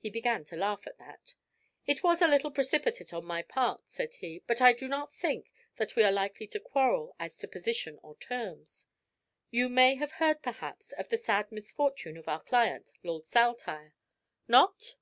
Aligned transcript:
He 0.00 0.10
began 0.10 0.42
to 0.46 0.56
laugh 0.56 0.88
at 0.88 0.98
that. 0.98 1.34
"It 1.86 2.02
was 2.02 2.20
a 2.20 2.26
little 2.26 2.50
precipitate 2.50 3.14
on 3.14 3.24
my 3.24 3.42
part," 3.44 3.88
said 3.88 4.14
he; 4.14 4.42
"but 4.48 4.60
I 4.60 4.72
do 4.72 4.88
not 4.88 5.14
think 5.14 5.52
that 5.76 5.94
we 5.94 6.02
are 6.02 6.10
likely 6.10 6.48
to 6.48 6.58
quarrel 6.58 7.14
as 7.20 7.38
to 7.38 7.46
position 7.46 8.00
or 8.02 8.16
terms. 8.16 8.86
You 9.52 9.68
may 9.68 9.94
have 9.94 10.14
heard 10.18 10.42
perhaps 10.42 10.90
of 10.90 11.10
the 11.10 11.16
sad 11.16 11.52
misfortune 11.52 12.16
of 12.16 12.26
our 12.26 12.42
client, 12.42 12.90
Lord 13.04 13.24
Saltire? 13.24 13.94
Not? 14.48 14.96